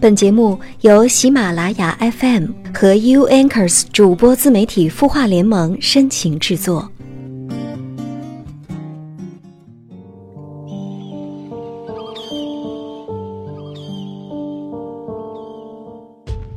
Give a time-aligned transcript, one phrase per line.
[0.00, 6.90] 本节目由喜马拉雅 FM 和 U Anchors 主播自媒体孵化联盟深情制作。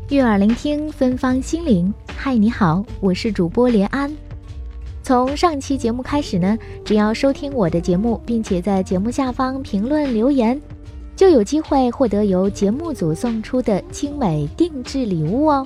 [0.08, 1.94] 悦耳聆听，芬芳心灵。
[2.16, 4.10] 嗨，你好，我是主播连安。
[5.04, 10.58] 从上期节目开始呢，只要收听我的节目，并且在节目下方评论留言。
[11.16, 15.66] 就有机会获得由节目组送出的精美定制礼物哦。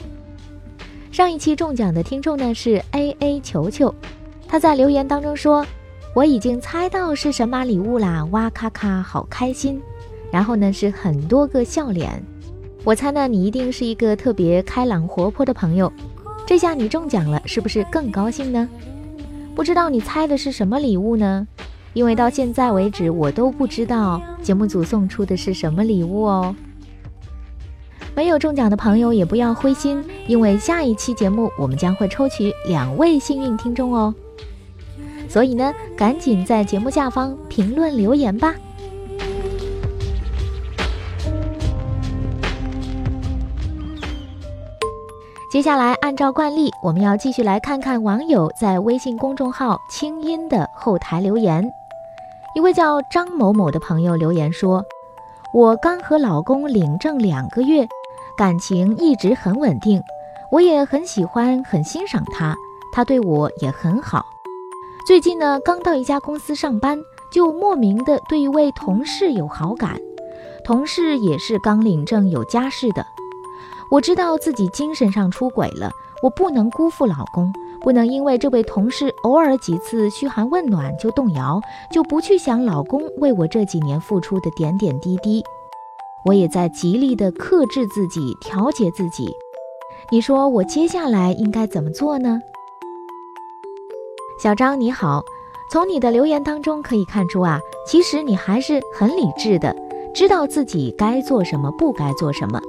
[1.11, 3.93] 上一期中奖的听众呢是 A A 球球，
[4.47, 5.65] 他在留言当中说
[6.13, 9.81] ：“我已经猜到是神马礼物啦，哇咔咔，好开心！”
[10.31, 12.21] 然后呢是很多个笑脸。
[12.83, 15.91] 我猜呢你一定是一个特别开朗活泼的朋友，
[16.45, 18.69] 这下你中奖了，是不是更高兴呢？
[19.55, 21.47] 不知道你猜的是什么礼物呢？
[21.97, 26.55] 因为到现在为止，我都不知道节目组送出的是什么礼物哦。
[28.15, 34.13] 没有中奖的朋友也不要灰心，因为下一期节目我们将会抽取两位幸运听众哦。
[35.27, 38.53] 所以呢，赶紧在节目下方评论留言吧。
[45.51, 51.67] 接下来，按照惯例，我们要继续来看看网友在微信公众号“清音”的后台留言。
[52.55, 54.83] 一位叫张某某的朋友留言说
[55.53, 57.87] ：“我刚和老公领证两个月，
[58.35, 60.01] 感情一直很稳定，
[60.51, 62.55] 我也很喜欢、很欣赏他，
[62.91, 64.25] 他对我也很好。
[65.05, 66.97] 最近呢，刚到一家公司上班，
[67.31, 69.99] 就莫名的对一位同事有好感，
[70.63, 73.05] 同事也是刚领证有家室的。
[73.91, 75.91] 我知道自己精神上出轨了，
[76.23, 77.53] 我不能辜负老公。”
[77.87, 85.41] 不能因为这位同事偶尔几次嘘寒问暖就动摇，就不去想老公为我这几年付出的点点滴滴。
[86.25, 89.33] 我也在极力的克制自己，调节自己。
[90.11, 92.41] 你说我接下来应该怎么做呢？
[94.37, 95.23] 小张你好，
[95.71, 99.73] 从你的留言当中可以看出啊，其实你还是很理智的，
[100.13, 102.59] 知道自己该做什么，不该做什么。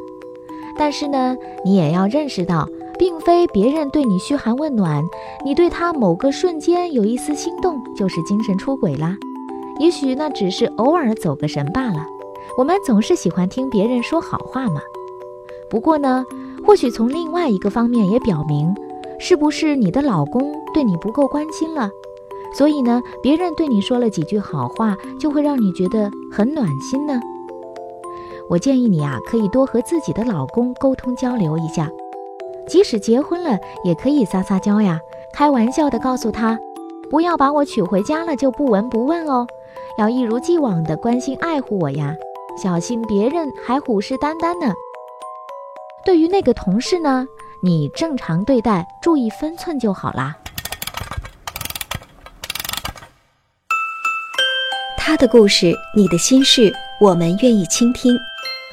[0.78, 2.68] 但是呢，你也要认识到。
[2.98, 5.04] 并非别人对你嘘寒问暖，
[5.44, 9.16] 你对他某个瞬间有一丝心动，就是精神出轨啦。
[9.78, 12.04] 也许那只是偶尔走个神罢了。
[12.56, 14.80] 我们总是喜欢听别人说好话嘛。
[15.70, 16.24] 不过呢，
[16.66, 18.74] 或许从另外一个方面也表明，
[19.20, 21.90] 是不是你的老公对你不够关心了？
[22.54, 27.20] 所以呢，别人对你说了几句好话，就会让你觉得很暖心呢？
[28.48, 31.88] 我建议你啊，可以多和自己的老公沟通交流一下。
[32.68, 35.00] 即使结婚了，也可以撒撒娇呀，
[35.32, 36.58] 开玩笑的告诉他，
[37.10, 39.46] 不要把我娶回家了就不闻不问哦，
[39.98, 42.14] 要一如既往的关心爱护我呀，
[42.62, 44.72] 小心别人还虎视眈眈呢。
[46.04, 47.26] 对于那个同事呢，
[47.62, 50.36] 你正常对待，注意分寸就好啦。
[54.96, 56.70] 他的故事，你的心事，
[57.00, 58.14] 我们愿意倾听。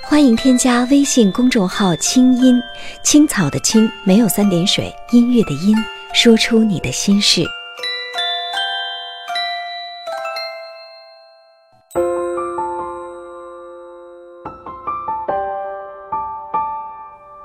[0.08, 2.62] 欢迎添加微信公众号“清音
[3.04, 5.76] 青草”的青没有三点水，音乐的音，
[6.14, 7.44] 说出你的心事。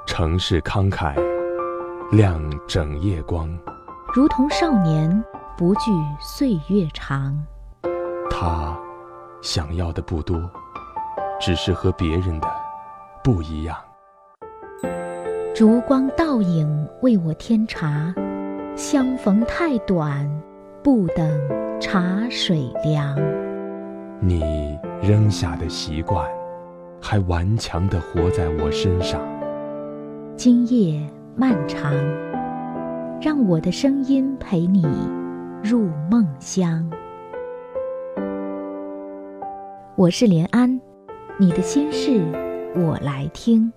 [0.05, 1.15] 城市慷慨，
[2.13, 2.39] 亮
[2.69, 3.49] 整夜光，
[4.15, 5.25] 如同少年
[5.57, 5.91] 不惧
[6.21, 7.35] 岁月长。
[8.31, 8.79] 他
[9.41, 10.39] 想要的不多。
[11.41, 12.49] 只是和别人的
[13.25, 13.77] 不一样。
[15.55, 18.15] 烛光倒影为我添茶，
[18.77, 20.31] 相逢太短，
[20.83, 21.29] 不等
[21.81, 23.17] 茶水凉。
[24.21, 26.29] 你扔下的习惯，
[27.01, 29.21] 还顽强地活在我身上。
[30.37, 31.01] 今夜
[31.35, 31.93] 漫长，
[33.21, 34.87] 让我的声音陪你
[35.63, 36.89] 入梦乡。
[39.97, 40.81] 我是连安。
[41.41, 42.23] 你的心事，
[42.77, 43.73] 我来听。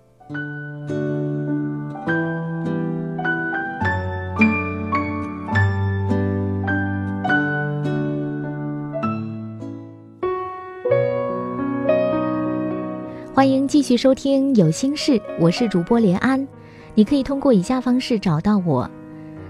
[13.34, 16.46] 欢迎继续收听《有心事》，我是主播连安。
[16.94, 18.92] 你可以通过以下方式找到我，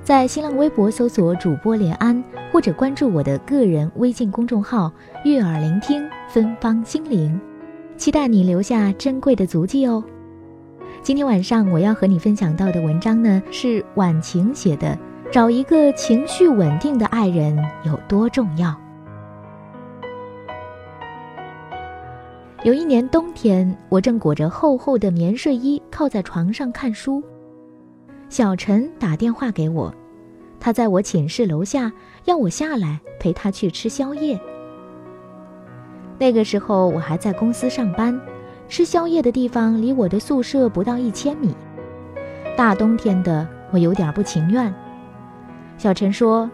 [0.03, 2.23] 在新浪微博搜索“主播连安”，
[2.53, 4.91] 或者关注我的个人微信公众号
[5.25, 7.41] “悦耳聆听芬芳心灵”。
[7.97, 10.03] 期待你留下珍贵的足迹哦。
[11.01, 14.97] 今天晚上我要和你分享到的文章呢，是晚晴写的。
[15.31, 18.75] 找一个情绪稳定的爱人有多重要？
[22.63, 27.23] 有一年冬天，我正裹着厚厚的棉睡衣靠在床上看书，
[28.29, 29.91] 小陈打电话给我，
[30.59, 31.91] 他在我寝室楼下
[32.25, 34.39] 要我下来陪他去吃宵夜。
[36.19, 38.19] 那个时候我还在公司上班，
[38.69, 41.55] 吃宵夜的地方离我的宿舍不到一千米。
[42.55, 44.73] 大冬天的，我有点不情愿。
[45.77, 46.49] 小陈说：“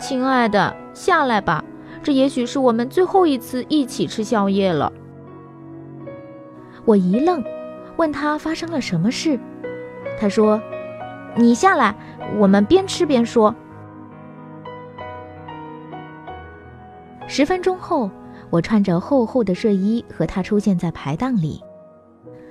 [0.00, 1.62] 亲爱的，下来吧，
[2.02, 4.92] 这也许是我们最后一次一起吃宵夜了。”
[6.84, 7.44] 我一愣，
[7.96, 9.38] 问他发生了什么事。
[10.18, 10.60] 他说
[11.36, 11.94] ：“你下来，
[12.38, 13.54] 我们边吃边说。”
[17.28, 18.10] 十分钟后，
[18.52, 21.58] 我穿着厚厚的睡衣和他出现在排档里。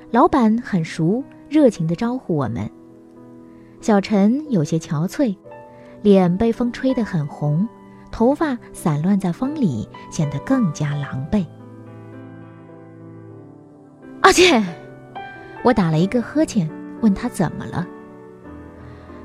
[0.09, 2.67] 老板很熟，热情地招呼我们。
[3.81, 5.37] 小陈有些憔悴，
[6.01, 7.69] 脸被风吹得很红，
[8.11, 11.45] 头发散乱在风里，显得更加狼狈。
[14.21, 14.59] 阿切，
[15.63, 16.67] 我打了一个呵欠，
[17.01, 17.87] 问他怎么了。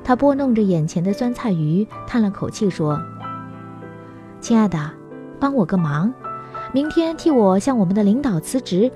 [0.03, 3.01] 他拨弄着眼前的酸菜鱼，叹了口气说
[4.39, 4.91] ：“亲爱的，
[5.39, 6.13] 帮我个忙，
[6.77, 8.91] 明天替我向我们的领导辞职，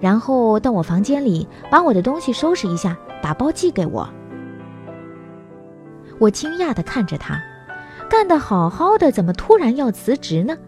[0.00, 4.08] 然后到我房间里把我的东西收拾一下，打包寄给我。”
[6.18, 7.40] 我惊讶地看着他，
[8.08, 10.58] 干得好好的，怎么突然要辞职呢？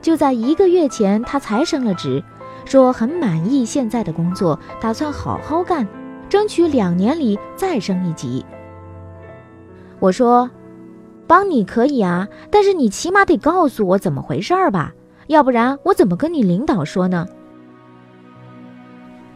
[0.00, 2.24] 就在一个月前，他才升了职。
[2.64, 5.86] 说很满意现在的工作，打算好好干，
[6.30, 8.46] 争取两年里再升一级。
[9.98, 10.48] 我说，
[11.26, 14.94] 帮你可以啊，但是你起码得告诉我怎么回事儿吧，
[15.26, 17.26] 要不然我怎么跟你领导说呢？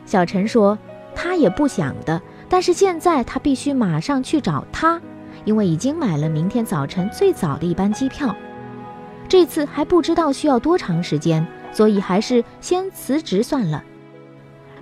[0.04, 0.78] 小陈说，
[1.14, 5.00] 他也不想的，但是现在他必须马上去找他，
[5.44, 8.34] 因为已经买了明天早晨最早的一班机票，
[9.28, 11.46] 这次还不知道需要多长时间。
[11.70, 13.84] 所以还是先辞职算了。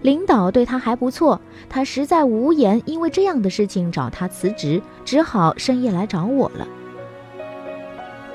[0.02, 6.68] 领导对他还不错，他实在无颜因为这样的事情找他辞职，只好深夜来找我了。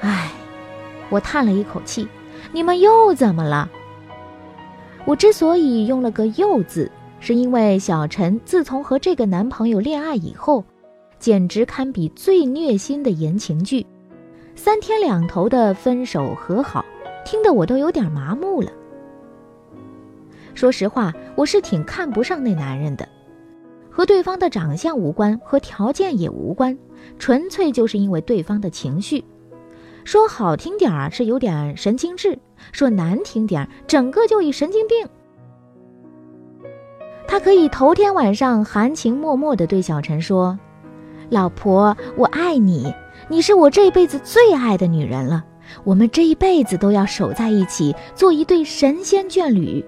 [0.02, 0.32] 唉，
[1.10, 2.10] 我叹了一口气，
[2.54, 3.70] 你们又怎么了？
[5.06, 10.64] 我之所以用了个“又”字，是因为小陈自从和这个男朋友恋爱以后，
[11.18, 13.86] 简直堪比最虐心的言情剧，
[14.56, 16.86] 三天两头的分手和好。
[17.24, 18.72] 听得我都有点麻木了。
[20.54, 23.08] 说实话，我是挺看不上那男人的，
[23.90, 26.78] 和对方的长相无关，和条件也无关，
[27.18, 29.24] 纯粹就是因为对方的情绪。
[30.04, 32.38] 说好听点儿是有点神经质，
[32.72, 35.08] 说难听点儿，整个就一神经病。
[37.28, 40.60] 他可以头天晚上含情脉脉地对小陈说
[41.30, 42.94] ：“老婆，我爱你，
[43.30, 45.46] 你是我这辈子最爱的女人了。”
[45.86, 49.86] 我们这一辈子都要守在一起，做一对神仙眷侣。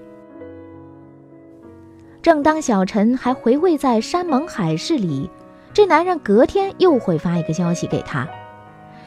[2.21, 5.29] 正当小陈还回味在山盟海誓里，
[5.73, 8.25] 这男人隔天又会发一个消息给他。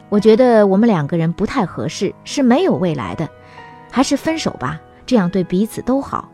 [0.09, 3.27] 我觉得我们两个人不太合适，是没有未来的，
[3.91, 6.29] 还是分手吧，这样对彼此都好。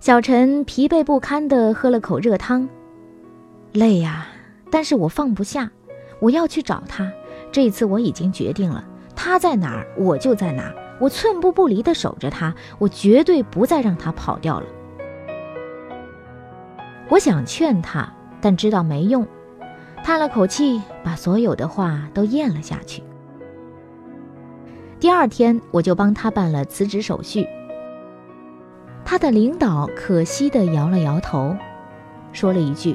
[0.00, 2.68] 小陈疲惫不堪地喝了口热汤，
[3.72, 4.26] 累呀，
[4.70, 5.70] 但是我放不下。
[6.20, 7.10] 我要去找他，
[7.52, 8.84] 这次我已经决定了，
[9.14, 14.66] 他在哪儿我就在哪，我寸步不离地守着他，我绝对不再让他跑掉了。
[17.08, 19.26] 我想劝他，但知道没用，
[20.04, 23.02] 叹了口气，把所有的话都咽了下去。
[25.00, 27.48] 第二天，我就帮他办了辞职手续。
[29.02, 31.56] 他的领导可惜地摇了摇头，
[32.32, 32.94] 说了一句。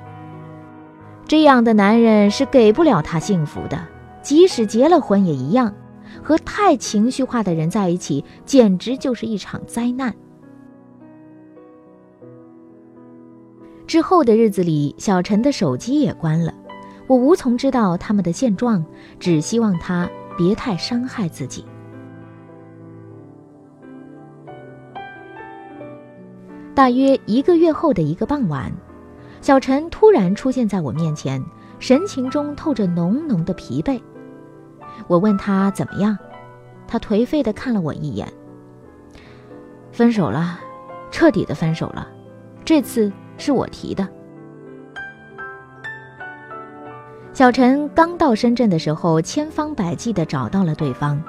[1.26, 3.88] 这样的男人是给不了他幸福的，
[4.22, 5.74] 即使结了婚也一样。
[6.24, 10.14] 和太情绪化的人在一起，简直就是一场灾难。
[13.88, 16.54] 之后的日子里，小陈的手机也关了，
[17.10, 18.86] 我无从知道他们的现状，
[19.20, 21.66] 只希望他别太伤害自己。
[26.76, 28.72] 大约一个月后的一个傍晚。
[29.42, 31.44] 小陈突然出现在我面前，
[31.80, 34.00] 神情中透着浓浓的疲惫。
[35.08, 36.16] 我问他怎么样，
[36.88, 38.32] 他颓废的看了我一眼。
[39.92, 40.60] 分手了，
[41.10, 42.08] 彻底的分手了，
[42.64, 44.08] 这次是我提的。
[47.40, 51.24] 小陈刚到深圳的时候，千方百计地找到了对方。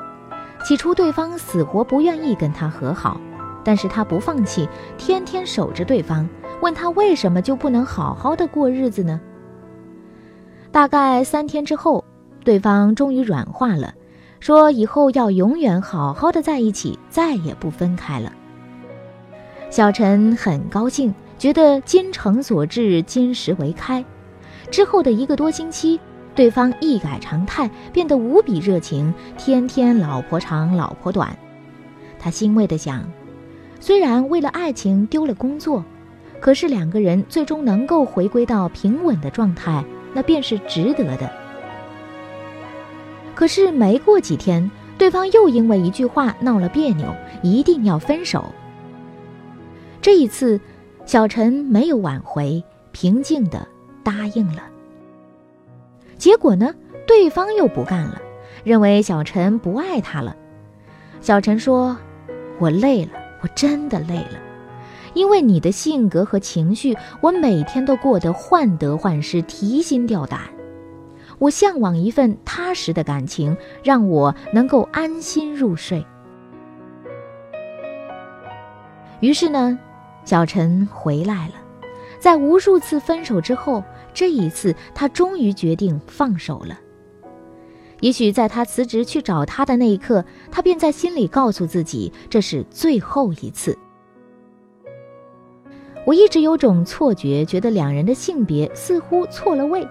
[0.64, 3.20] 起初，对方死活不愿意跟他和好，
[3.62, 6.28] 但是他不放弃，天天守着对方。
[6.62, 9.20] 问他为什么就不能好好的过日子呢？
[10.72, 12.04] 大概三天之后，
[12.42, 13.94] 对方终于软化了，
[14.40, 18.32] 说以后要永远好好的在一起，再也不分开了。
[19.70, 24.04] 小陈很高兴，觉得金诚所至，金石为开。
[24.70, 25.98] 之后的一个多星期，
[26.34, 31.36] 对方一改常态，变得无比热情，天天老婆长老婆短。
[32.18, 33.04] 他欣慰地想，
[33.80, 35.84] 虽然为了爱情丢了工作，
[36.40, 39.84] 可是两个人最终能够回归到平稳的状态，
[40.14, 41.30] 那便是值得的。
[43.34, 47.12] 可是没过几天，对方又因为一句话闹了别扭，
[47.42, 48.44] 一定要分手。
[50.02, 50.60] 这一次，
[51.06, 52.62] 小陈没有挽回，
[52.92, 53.66] 平静的
[54.02, 54.62] 答应了。
[56.18, 56.74] 结果呢，
[57.06, 58.20] 对方又不干了，
[58.62, 60.36] 认为小陈不爱他了。
[61.20, 61.96] 小陈说
[62.58, 64.38] ：“我累了，我真的累了，
[65.14, 70.40] 因为你的性格和情绪，我每天都过得患得患失，提心吊胆。”
[71.38, 76.04] 我向往一份踏实的感情，让我能够安心入睡。
[79.20, 79.78] 于是呢，
[80.26, 81.54] 小陈回来了。
[82.18, 86.78] 在无数次分手之后，这一次他终于决定放手了。
[88.00, 93.76] 也许在他辞职去找他的那一刻，他便在心里告诉自己，这是最后一次。
[96.06, 99.86] 我一直有种错觉，觉得两人的性别似乎错了位。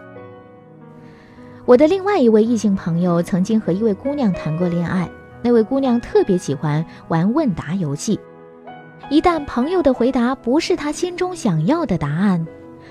[1.65, 5.07] 我的另外一位异性朋友曾经和一位姑娘谈过恋爱，
[5.43, 8.19] 那位姑娘特别喜欢玩问答游戏，
[9.11, 12.43] 一旦朋友的回答不是他心中想要的答案，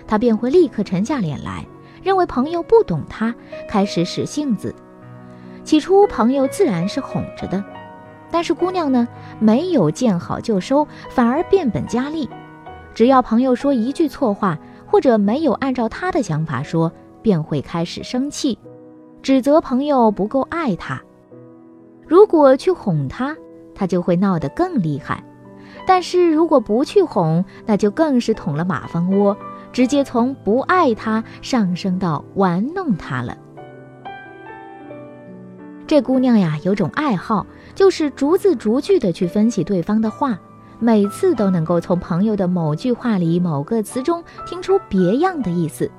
[0.08, 1.64] 他便会立刻沉下脸来，
[2.02, 3.32] 认为朋友不懂他，
[3.68, 4.74] 开始使性子。
[5.62, 7.62] 起初朋友自然是哄着的，
[8.30, 9.06] 但是姑娘呢，
[9.38, 12.28] 没有见好就收，反而变本加厉，
[12.94, 18.58] 只要朋友说一句错话，或者没有按照他的想法说，便会开始生气。
[19.20, 21.02] 指责朋友不够爱他，
[22.06, 23.36] 如果去哄他，
[23.74, 25.22] 他就会闹得更厉害；
[25.86, 29.36] 但是如果不去哄，那就更是捅了马蜂窝，
[29.72, 33.36] 直接从不爱他上升到玩弄他了。
[35.86, 40.38] 这姑娘呀，有种爱好，就是逐字逐句的去分析对方的话，
[40.78, 45.90] 每次都能够从朋友的某句话里某个词中听出别样的意思，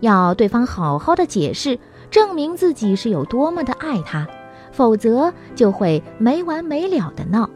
[0.00, 1.78] 要对方好好的解释。
[2.08, 4.26] 证明自己是有多么的爱他，
[4.70, 7.50] 否则就会没完没了的闹。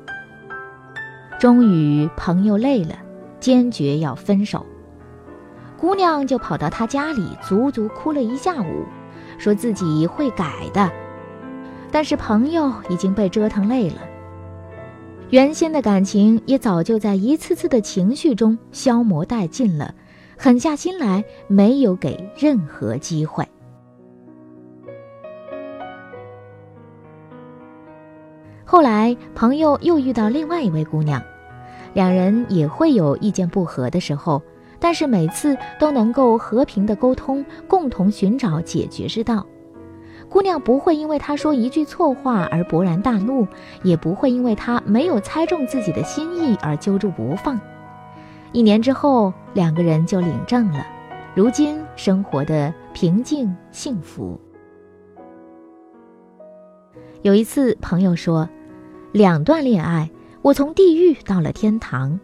[1.38, 2.96] 终于，朋友累了，
[3.38, 4.66] 坚决要分手。
[5.80, 8.84] 姑娘就跑到他家里，足足哭了一下午，
[9.38, 10.92] 说自己会改的。
[11.90, 13.96] 但是朋友已经被折腾累了，
[15.30, 19.94] 原先的感情也早就在一次次的情绪中消磨殆尽了，
[20.36, 23.42] 狠下心来，没有给任何机会。
[28.66, 31.20] 后来，朋友又遇到另外一位姑娘，
[31.94, 34.40] 两人也会有意见不合的时候，
[34.80, 39.46] 但是每次都能够和平的沟通，共同寻找解决之道。
[40.28, 43.46] 姑娘不会因为他说一句错话而勃然大怒，
[43.82, 47.60] 也不会因为他没有猜中自己的心意而揪住不放。
[48.52, 50.84] 一年之后，两个人就领证了，
[51.34, 54.40] 如今生活的平静幸福。
[57.22, 58.48] 有一次，朋友说。
[59.12, 60.08] 两段恋爱，
[60.40, 62.20] 我从地狱到了天堂。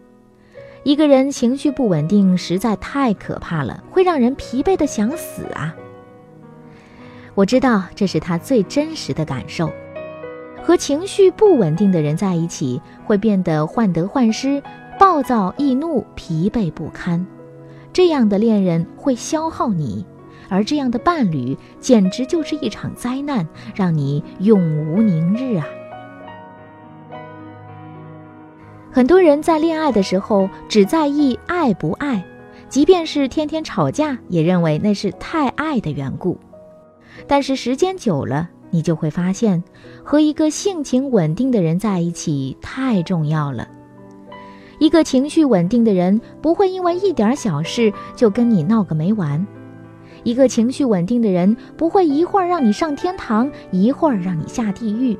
[0.87, 5.75] 一个人情绪不稳定实在太可怕了，会让人疲惫的想死啊！
[7.35, 9.69] 我知道这是他最真实的感受。
[10.63, 14.63] 和情绪不稳定的人在一起，会变得患得患失、
[14.97, 17.27] 暴躁易怒、疲惫不堪。
[17.91, 20.05] 这样的恋人会消耗你，
[20.47, 25.67] 而这样的伴侣简直就是一场灾难，让你永无宁日啊！
[28.97, 32.25] 很多人在恋爱的时候只在意爱不爱，
[32.67, 36.35] 即便是天天吵架，也认为那是太爱的缘故。
[37.27, 39.63] 但是时间久了，你就会发现，
[40.03, 43.67] 和一个性情稳定的人在一起太重要了。
[44.79, 49.45] 一个情绪稳定的人不会因为一点小事就跟你闹个没完，
[50.23, 55.15] 一个情绪稳定的人不会一会儿让你上天堂，一会儿让你下地狱。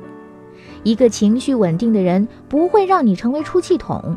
[0.88, 4.16] 一个情绪稳定的人不会让你成为出气筒，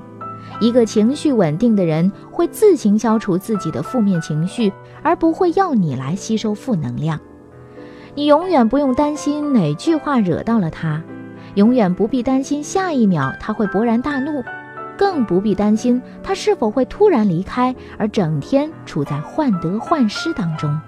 [0.62, 4.72] 一个情绪稳定的人会自行消除自己的负面情绪，
[5.04, 7.20] 而不会要你来吸收负能量。
[8.16, 11.04] 你永远不用担心哪句话惹到了他，
[11.56, 14.42] 永远不必担心下一秒他会勃然大怒，
[14.98, 20.80] 更不必担心他是否会突然离开，而整天处在患得患失当中。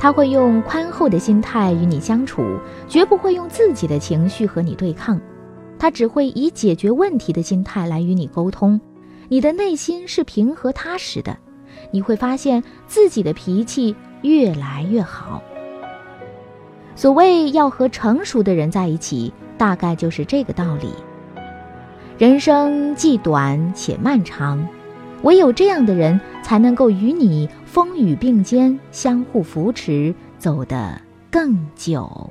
[0.00, 2.42] 他会用宽厚的心态与你相处，
[2.88, 5.20] 绝不会用自己的情绪和你对抗。
[5.78, 8.80] 他只会以解决问题的心态来与你沟通。
[9.28, 11.36] 你的内心是平和踏实的，
[11.90, 15.42] 你会发现自己的脾气越来越好。
[16.96, 20.94] 所谓要和成熟的人在一起，大概就是这个道理。
[22.16, 24.66] 人生既短且漫长，
[25.22, 27.48] 唯有这样的人才能够与你。
[27.64, 31.00] 风雨并肩，相互扶持，走得
[31.30, 32.30] 更久。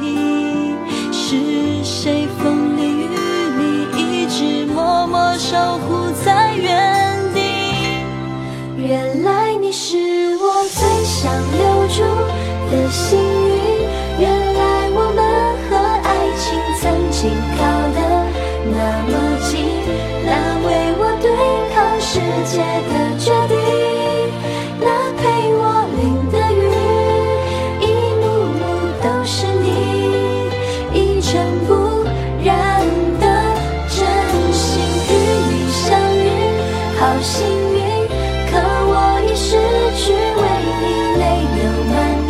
[39.43, 39.57] 失
[39.97, 40.41] 去为
[40.77, 40.83] 你
[41.17, 41.23] 泪
[41.57, 42.29] 流满面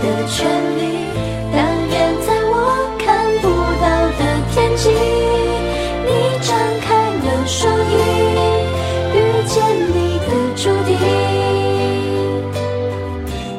[0.00, 0.36] 的权
[0.78, 0.80] 利，
[1.52, 1.56] 但
[1.90, 1.92] 愿
[2.24, 2.54] 在我
[2.96, 3.04] 看
[3.42, 3.44] 不
[3.82, 3.84] 到
[4.16, 4.22] 的
[4.52, 4.84] 天际，
[6.06, 6.08] 你
[6.40, 6.48] 张
[6.80, 7.92] 开了双翼，
[9.14, 9.16] 遇
[9.48, 9.56] 见
[9.90, 10.90] 你的注定。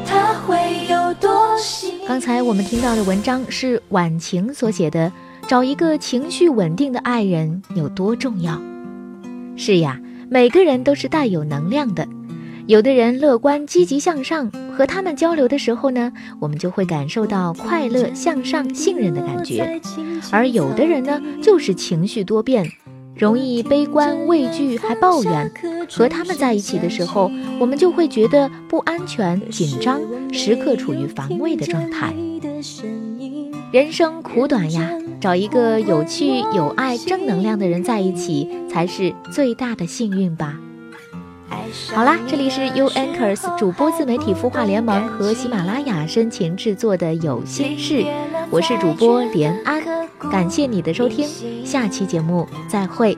[0.06, 0.48] 他会
[0.90, 1.28] 有多
[1.60, 1.92] 幸？
[2.08, 5.12] 刚才我们听到的文章是婉晴所写的，
[5.48, 8.58] 找一个情绪稳定的爱人有多重要？
[9.58, 12.08] 是呀，每个人都是带有能量的。
[12.70, 19.64] 有的人乐观积极向上，和他们交流的时候呢，我们就会感受到快乐向上、信任的感觉；
[20.32, 22.64] 而有的人呢，就是情绪多变。
[23.16, 25.52] 容易悲观、畏惧，还抱怨。
[25.90, 30.00] 和他们在一起的时候，我们就会觉得不安全、紧张，
[30.32, 32.14] 时刻处于防卫的状态。
[33.74, 40.56] 人生苦短呀，找一个有趣、有爱、正能量的人在一起，才是最大的幸运吧。
[41.94, 48.06] 好啦，这里是 U Anchors 主播自媒体孵化联盟和喜马拉雅深情制作的有心事，
[48.50, 49.82] 我是主播连安，
[50.32, 51.28] 感谢你的收听，
[51.66, 53.18] 下期节目再会，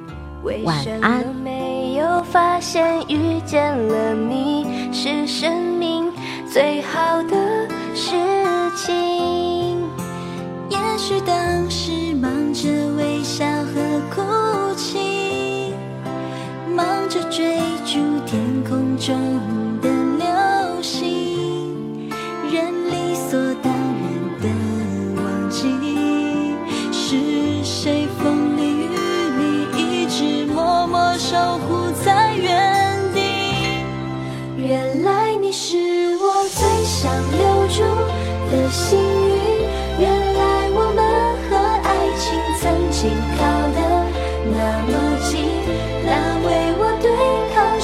[0.63, 1.25] 晚安。
[1.43, 6.11] 没有发现遇见了你是生命
[6.51, 8.15] 最好的事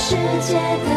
[0.09, 0.96] 世界的